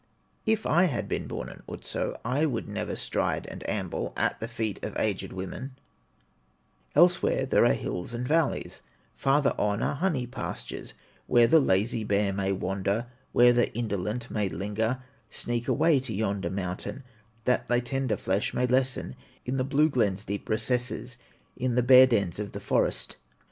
"If 0.47 0.65
I 0.65 0.85
had 0.85 1.07
been 1.07 1.27
born 1.27 1.47
an 1.47 1.61
Otso, 1.69 2.19
I 2.25 2.47
would 2.47 2.67
never 2.67 2.95
stride 2.95 3.45
and 3.45 3.63
amble 3.69 4.13
At 4.17 4.39
the 4.39 4.47
feet 4.47 4.83
of 4.83 4.97
aged 4.97 5.31
women; 5.31 5.75
Elsewhere 6.95 7.45
there 7.45 7.63
are 7.65 7.73
hills 7.75 8.11
and 8.11 8.27
valleys, 8.27 8.81
Farther 9.15 9.53
on 9.59 9.83
are 9.83 9.93
honey 9.93 10.25
pastures, 10.25 10.95
Where 11.27 11.45
the 11.45 11.59
lazy 11.59 12.03
bear 12.03 12.33
may 12.33 12.51
wander, 12.51 13.05
Where 13.31 13.53
the 13.53 13.71
indolent 13.75 14.31
may 14.31 14.49
linger; 14.49 15.03
Sneak 15.29 15.67
away 15.67 15.99
to 15.99 16.15
yonder 16.15 16.49
mountain, 16.49 17.03
That 17.45 17.67
thy 17.67 17.79
tender 17.79 18.17
flesh 18.17 18.55
may 18.55 18.65
lessen, 18.65 19.15
In 19.45 19.57
the 19.57 19.63
blue 19.63 19.87
glen's 19.91 20.25
deep 20.25 20.49
recesses, 20.49 21.19
In 21.55 21.75
the 21.75 21.83
bear 21.83 22.07
dens 22.07 22.39
of 22.39 22.53
the 22.53 22.59
forest. 22.59 23.17